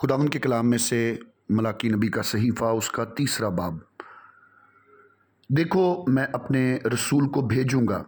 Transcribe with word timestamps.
खुदावन 0.00 0.28
के 0.28 0.38
कलाम 0.38 0.66
में 0.66 0.78
से 0.78 1.20
मलाकी 1.50 1.88
नबी 1.88 2.08
का 2.08 2.22
सहीफ़ा, 2.22 2.72
उसका 2.72 3.04
तीसरा 3.04 3.48
बाब। 3.48 3.80
देखो, 5.52 6.04
मैं 6.08 6.26
अपने 6.26 6.82
रसूल 6.86 7.26
को 7.26 7.42
भेजूँगा 7.42 8.04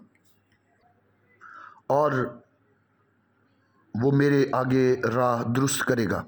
और 1.91 2.43
वो 3.97 4.13
मेरे 4.13 4.51
आगे 4.55 4.95
राह 4.95 5.43
दुरुस्त 5.43 5.83
करेगा। 5.83 6.25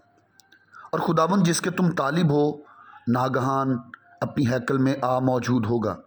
और 0.95 1.01
खुदावन 1.01 1.43
जिसके 1.43 1.71
तुम 1.71 1.91
तालिब 1.91 2.33
हो, 2.33 2.65
नागहान 3.09 3.93
अपनी 4.23 4.45
हैकल 4.45 4.79
में 4.79 5.01
आ 5.05 5.21
मौजूद 5.21 5.67
होगा। 5.67 5.99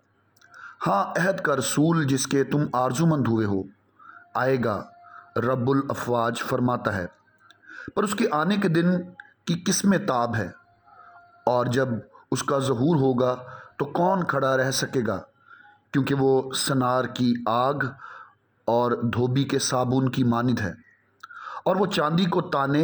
हाँ 0.80 1.14
अहद 1.18 1.42
का 1.42 1.54
रसूल 1.54 2.06
जिसके 2.06 2.44
तुम 2.44 2.70
आरजूमंद 2.76 3.28
हुए 3.28 3.46
हो, 3.46 3.70
आएगा, 4.38 4.94
रब्बुल 5.38 5.88
अफवाज 5.92 6.42
फरमाता 6.42 6.92
है। 6.92 7.10
पर 7.96 8.04
उसके 8.04 8.26
आने 8.26 8.58
के 8.58 8.70
दिन 8.70 9.14
की 9.48 9.56
किसमें 9.56 10.00
ताब 10.06 10.36
है? 10.36 10.54
और 11.48 11.68
जब 11.68 12.02
उसका 12.32 12.60
ज़हूर 12.60 12.98
होगा 12.98 13.34
तो 13.80 13.86
कौन 13.86 14.24
खड़ा 14.24 14.56
रह 14.56 14.72
सकेगा? 14.72 15.18
क्योंकि 15.94 16.14
वो 16.14 16.52
सनार 16.56 17.08
की 17.08 17.34
आग 17.50 17.96
और 18.68 19.02
धोबी 19.06 19.44
के 19.44 19.60
साबुन 19.60 20.08
की 20.08 20.24
मानद 20.24 20.60
है। 20.60 20.76
और 21.66 21.78
वो 21.78 21.86
चांदी 21.88 22.26
को 22.26 22.42
ताने 22.42 22.84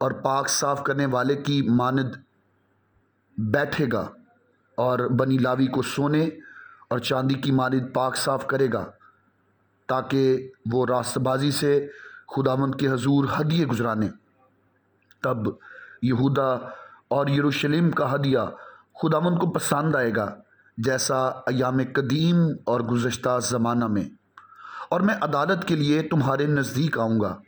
और 0.00 0.12
पाक 0.20 0.48
साफ़ 0.48 0.82
करने 0.82 1.06
वाले 1.06 1.34
की 1.36 1.60
मानद 1.68 2.22
बैठेगा 3.36 4.08
और 4.78 5.08
बनी 5.08 5.38
लावी 5.38 5.66
को 5.66 5.82
सोने 5.82 6.26
और 6.92 7.00
चांदी 7.00 7.34
की 7.34 7.52
मानद 7.52 7.90
पाक 7.94 8.16
साफ़ 8.16 8.46
करेगा, 8.46 8.82
ताकि 9.88 10.52
वो 10.68 10.84
रास्तबाजी 10.84 11.52
से 11.52 11.90
खुदावंद 12.28 12.74
के 12.76 12.86
हजूर 12.86 13.28
हदिये 13.30 13.64
गुजराने। 13.64 14.08
तब 15.22 15.58
यहूदा 16.04 16.48
और 17.12 17.30
यरूशलेम 17.30 17.90
का 17.90 18.06
हदिया 18.06 18.44
खुदावन 19.00 19.36
को 19.36 19.46
पसंद 19.46 19.96
आएगा, 19.96 20.36
जैसा 20.78 21.44
अयाम 21.48 21.84
कदीम 21.96 22.46
और 22.68 22.82
गुज्त 22.82 23.28
ज़माना 23.42 23.88
में। 23.88 24.10
और 24.92 25.02
मैं 25.02 25.14
अदालत 25.14 25.64
के 25.64 25.76
लिए 25.76 26.02
तुम्हारे 26.02 26.46
नज़दीक 26.46 26.98
आऊँगा 26.98 27.38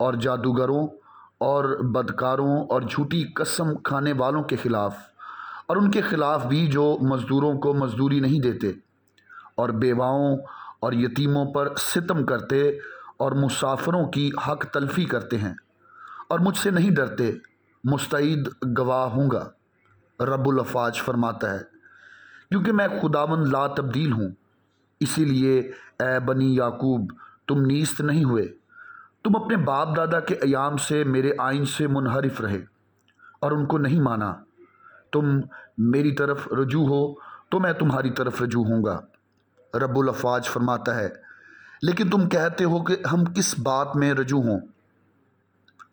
और 0.00 0.16
जादूगरों 0.16 0.86
और 1.40 1.76
बदकारों 1.82 2.66
और 2.66 2.84
झूठी 2.84 3.22
कसम 3.38 3.74
खाने 3.86 4.12
वालों 4.12 4.42
के 4.42 4.56
ख़िलाफ़ 4.56 4.96
और 5.70 5.78
उनके 5.78 6.02
ख़िलाफ़ 6.02 6.46
भी 6.46 6.66
जो 6.66 6.98
मज़दूरों 7.02 7.56
को 7.56 7.74
मजदूरी 7.74 8.20
नहीं 8.20 8.40
देते 8.40 8.74
और 9.58 9.72
बेवाओं 9.72 10.36
और 10.82 10.94
यतीमों 10.94 11.44
पर 11.46 11.74
सितम 11.78 12.22
करते 12.24 12.78
और 13.20 13.34
मुसाफरों 13.34 14.04
की 14.06 14.32
हक 14.40 14.64
तलफ़ी 14.74 15.04
करते 15.04 15.36
हैं 15.36 15.56
और 16.30 16.40
मुझसे 16.40 16.70
नहीं 16.70 16.90
डरते। 16.90 17.30
मुस्तैद 17.84 18.50
गवाह 18.64 19.04
हूँगा, 19.06 19.50
रब्बुल 20.18 20.58
अफ़ाज 20.58 21.00
फरमाता 21.00 21.52
है। 21.52 21.66
क्योंकि 22.50 22.72
मैं 22.72 23.00
खुदावन 23.00 23.46
ला 23.46 23.66
तब्दील 23.68 24.12
हूँ, 24.12 24.34
इसीलिए 25.00 25.58
ए 26.02 26.18
बनी 26.20 26.58
याकूब, 26.58 27.16
तुम 27.48 27.60
नीस्त 27.60 28.00
नहीं 28.00 28.24
हुए। 28.24 28.44
तुम 29.24 29.34
अपने 29.34 29.56
बाप 29.58 29.94
दादा 29.96 30.20
के 30.20 30.34
अयाम 30.36 30.76
से 30.78 31.02
मेरे 31.04 31.36
आइन 31.40 31.64
से 31.64 31.86
मुनहरफ 31.88 32.40
रहे 32.40 32.60
और 33.42 33.54
उनको 33.54 33.78
नहीं 33.78 34.00
माना। 34.00 34.30
तुम 35.12 35.42
मेरी 35.80 36.12
तरफ़ 36.12 36.48
रजू 36.54 36.84
हो 36.86 37.18
तो 37.52 37.58
मैं 37.60 37.72
तुम्हारी 37.74 38.10
तरफ़ 38.10 38.42
रजू 38.42 38.62
होऊँगा, 38.64 39.02
रब्बुल 39.74 40.08
अफ़ाज 40.08 40.48
फरमाता 40.48 40.92
है। 40.92 41.12
लेकिन 41.84 42.10
तुम 42.10 42.26
कहते 42.26 42.64
हो 42.64 42.80
कि 42.80 42.96
हम 43.06 43.24
किस 43.26 43.58
बात 43.60 43.92
में 43.96 44.12
रजू 44.12 44.40
हों? 44.40 44.58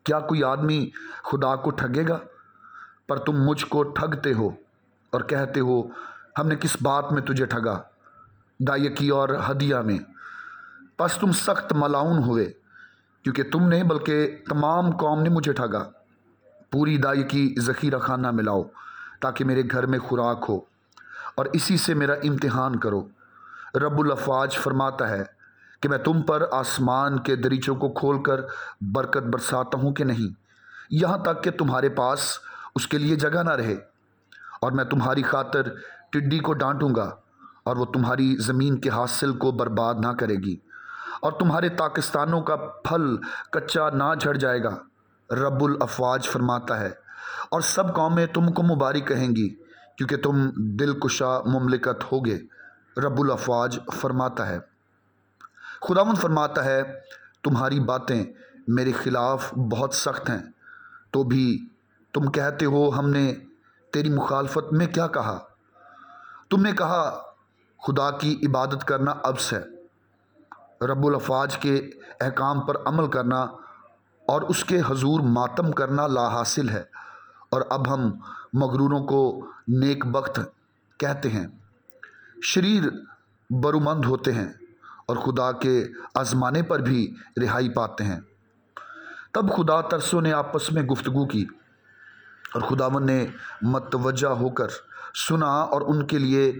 क्या 0.09 0.19
कोई 0.19 0.41
आदमी 0.43 0.91
खुदा 1.25 1.55
को 1.55 1.71
ठगेगा? 1.71 2.19
पर 3.09 3.17
तुम 3.17 3.35
मुझको 3.37 3.83
ठगते 3.93 4.31
हो 4.31 4.53
और 5.13 5.23
कहते 5.23 5.59
हो, 5.59 5.91
हमने 6.37 6.55
किस 6.55 6.81
बात 6.83 7.09
में 7.11 7.23
तुझे 7.25 7.45
ठगा? 7.45 7.73
दायकी 8.59 9.09
और 9.09 9.35
हदिया 9.41 9.81
में। 9.81 9.99
बस 10.99 11.17
तुम 11.21 11.31
सख्त 11.31 11.73
मलाउन 11.73 12.17
हुए, 12.23 12.45
क्योंकि 13.25 13.43
तुमने 13.43 13.83
बल्कि 13.83 14.25
तमाम 14.49 14.91
कौम 14.91 15.19
ने 15.19 15.29
मुझे 15.29 15.53
ठगा। 15.53 15.79
पूरी 16.71 16.97
दायकी 16.97 17.47
ज़ख़ीरा 17.59 17.99
खाना 17.99 18.31
मिलाओ 18.31 18.63
ताकि 19.21 19.43
मेरे 19.43 19.63
घर 19.63 19.85
में 19.85 19.99
खुराक 19.99 20.43
हो, 20.43 20.67
और 21.37 21.51
इसी 21.55 21.77
से 21.77 21.95
मेरा 21.95 22.15
इम्तिहान 22.25 22.75
करो। 22.75 23.09
रब्बुल 23.75 24.11
अफ़वाज 24.11 24.57
फरमाता 24.57 25.05
है 25.05 25.23
कि 25.83 25.87
मैं 25.87 26.01
तुम 26.03 26.21
पर 26.21 26.43
आसमान 26.53 27.17
के 27.17 27.35
दरीचों 27.35 27.75
को 27.75 27.89
खोलकर 27.89 28.47
बरकत 28.83 29.23
बरसाता 29.23 29.77
हूँ 29.77 29.93
कि 29.93 30.03
नहीं? 30.03 30.29
यहाँ 30.93 31.21
तक 31.23 31.41
कि 31.41 31.51
तुम्हारे 31.51 31.89
पास 31.89 32.39
उसके 32.75 32.97
लिए 32.97 33.15
जगह 33.15 33.43
ना 33.43 33.53
रहे, 33.53 33.75
और 34.63 34.73
मैं 34.73 34.87
तुम्हारी 34.89 35.21
खातर 35.21 35.75
टिड्डी 36.13 36.39
को 36.39 36.53
डांटूँगा, 36.53 37.17
और 37.67 37.77
वो 37.77 37.85
तुम्हारी 37.85 38.35
ज़मीन 38.35 38.77
के 38.77 38.89
हासिल 38.89 39.33
को 39.33 39.51
बर्बाद 39.51 39.99
ना 39.99 40.13
करेगी, 40.13 40.59
और 41.23 41.37
तुम्हारे 41.39 41.69
पाकिस्तानों 41.69 42.41
का 42.41 42.55
फल 42.87 43.19
कच्चा 43.53 43.89
ना 43.89 44.15
झड़ 44.15 44.37
जाएगा, 44.37 44.77
रब्बुल 45.29 45.77
अफवाज 45.81 46.27
फरमाता 46.27 46.75
है। 46.75 46.97
और 47.53 47.61
सब 47.61 47.93
कौमें 47.93 48.27
तुमको 48.27 48.63
मुबारक 48.63 49.07
कहेंगी, 49.07 49.47
क्योंकि 49.97 50.17
तुम 50.17 50.51
दिलकुशा 50.57 51.37
ममलिकत 51.47 51.99
होगे, 52.11 52.41
रब्बुल 52.99 53.29
अफवाज 53.29 53.79
फरमाता 53.93 54.43
है। 54.43 54.68
खुदावन 55.83 56.15
फरमाता 56.15 56.61
है, 56.61 56.83
तुम्हारी 57.43 57.79
बातें 57.79 58.25
मेरे 58.69 58.91
ख़िलाफ़ 58.91 59.55
बहुत 59.55 59.93
सख्त 59.93 60.29
हैं। 60.29 60.53
तो 61.13 61.23
भी 61.23 61.71
तुम 62.13 62.27
कहते 62.27 62.65
हो, 62.65 62.89
हमने 62.89 63.33
तेरी 63.93 64.09
मुखालफत 64.09 64.69
में 64.73 64.91
क्या 64.91 65.07
कहा? 65.07 65.33
तुमने 66.51 66.73
कहा, 66.73 67.35
खुदा 67.85 68.09
की 68.09 68.31
इबादत 68.31 68.83
करना 68.83 69.11
अब्स 69.11 69.53
है। 69.53 69.65
रब्बुल 70.83 71.13
अफाज 71.13 71.55
के 71.55 71.77
अहकाम 72.21 72.59
पर 72.59 72.83
अमल 72.87 73.07
करना 73.07 73.57
और 74.29 74.43
उसके 74.43 74.77
हजूर 74.77 75.21
मातम 75.21 75.71
करना 75.71 76.07
लाहासिल 76.07 76.69
है। 76.69 76.89
और 77.53 77.69
अब 77.71 77.87
हम 77.87 78.21
मगरूरों 78.55 79.01
को 79.01 79.51
नेक 79.69 80.05
वक्त 80.05 80.53
कहते 80.99 81.29
हैं। 81.29 81.63
शरीर 82.43 83.05
बरुमंद 83.51 84.05
होते 84.05 84.31
हैं। 84.31 84.68
और 85.09 85.17
खुदा 85.17 85.51
के 85.65 85.81
आजमाने 86.19 86.61
पर 86.61 86.81
भी 86.81 87.15
रिहाई 87.37 87.69
पाते 87.69 88.03
हैं। 88.03 88.21
तब 89.35 89.49
खुदा 89.49 89.81
तरसों 89.81 90.21
ने 90.21 90.31
आपस 90.31 90.69
में 90.73 90.85
गुफ्तगु 90.85 91.25
की 91.25 91.47
और 92.55 92.61
खुदावन 92.61 93.03
ने 93.03 93.21
मतवजा 93.63 94.29
होकर 94.29 94.69
सुना 95.17 95.51
और 95.63 95.83
उनके 95.83 96.17
लिए 96.17 96.51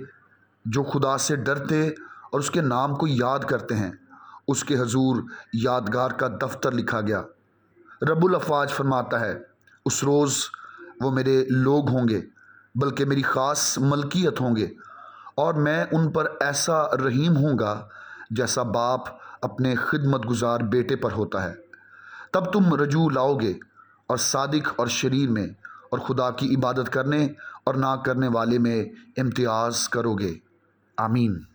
जो 0.66 0.84
खुदा 0.84 1.16
से 1.18 1.36
डरते 1.38 1.90
और 2.34 2.40
उसके 2.40 2.62
नाम 2.62 2.96
को 2.96 3.08
याद 3.08 3.44
करते 3.44 3.76
हैं, 3.76 3.98
उसके 4.48 4.76
हजूर 4.76 5.26
यादगार 5.56 6.14
का 6.14 6.28
दफ्तर 6.38 6.74
लिखा 6.74 7.02
गया। 7.02 7.24
रबुल 8.04 8.34
अफवाज 8.34 8.70
फरमाता 8.70 9.18
है, 9.18 9.46
उस 9.86 10.04
रोज़ 10.04 10.38
वो 11.02 11.12
मेरे 11.12 11.46
लोग 11.52 11.90
होंगे, 11.90 12.24
बल्कि 12.78 13.06
मेरी 13.06 13.22
ख़ास 13.22 13.76
मलकियत 13.80 14.42
होंगे, 14.42 14.72
और 15.38 15.56
मैं 15.56 15.90
उन 15.90 16.10
पर 16.10 16.38
ऐसा 16.44 16.90
रहीम 16.94 17.34
होऊँगा 17.34 17.90
जैसा 18.34 18.64
बाप 18.64 19.20
अपने 19.44 19.76
खिदमत 19.76 20.22
गुजार 20.22 20.64
बेटे 20.64 20.96
पर 20.96 21.12
होता 21.12 21.40
है। 21.40 21.54
तब 22.34 22.50
तुम 22.54 22.76
रजू 22.76 23.10
लाओगे 23.10 23.60
और 24.10 24.18
सादिक 24.18 24.80
और 24.80 24.90
शरीर 24.90 25.30
में 25.30 25.56
और 25.94 26.00
खुदा 26.00 26.30
की 26.30 26.46
इबादत 26.46 26.88
करने 26.88 27.36
और 27.68 27.76
ना 27.76 27.96
करने 27.96 28.28
वाले 28.28 28.60
में 28.60 28.92
इम्तियाज़ 29.18 29.90
करोगे। 29.90 30.40
आमीन। 31.00 31.46